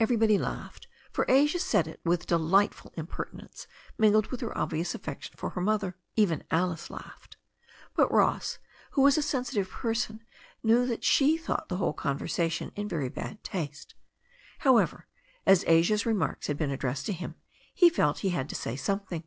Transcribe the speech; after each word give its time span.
Everybody 0.00 0.36
laughed, 0.36 0.88
for 1.12 1.24
Asia 1.28 1.60
said 1.60 1.86
it 1.86 2.00
with 2.02 2.26
delightful 2.26 2.92
im 2.96 3.06
pertinence, 3.06 3.68
mingled 3.96 4.32
with 4.32 4.40
her 4.40 4.58
obvious 4.58 4.96
affection 4.96 5.32
for 5.38 5.50
her 5.50 5.60
mother. 5.60 5.94
Even 6.16 6.42
Alice 6.50 6.90
laughed. 6.90 7.36
But 7.94 8.10
Ross, 8.10 8.58
who 8.90 9.02
was 9.02 9.16
a 9.16 9.22
sensi 9.22 9.54
tive 9.54 9.70
person, 9.70 10.24
knew 10.64 10.84
that 10.86 11.04
she 11.04 11.36
thought 11.38 11.68
the 11.68 11.76
whole 11.76 11.92
conversation 11.92 12.72
in 12.74 12.88
very 12.88 13.08
bad 13.08 13.44
taste. 13.44 13.94
However, 14.58 15.06
as 15.46 15.62
Asia's 15.68 16.04
remarks 16.04 16.48
had 16.48 16.58
been 16.58 16.72
addressed 16.72 17.06
to 17.06 17.12
him, 17.12 17.36
he 17.72 17.88
felt 17.88 18.18
he 18.26 18.30
had 18.30 18.48
to 18.48 18.56
say 18.56 18.74
something. 18.74 19.22